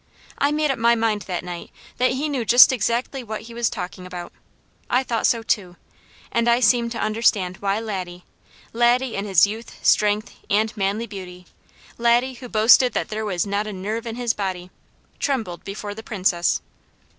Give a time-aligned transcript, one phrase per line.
[0.39, 1.69] I made up my mind that night
[1.99, 4.33] that he knew just exactly what he was talking about.
[4.89, 5.75] I thought so too.
[6.31, 8.25] And I seemed to understand why Laddie
[8.73, 11.45] Laddie in his youth, strength, and manly beauty,
[11.99, 14.71] Laddie, who boasted that there was not a nerve in his body
[15.19, 16.61] trembled before the Princess.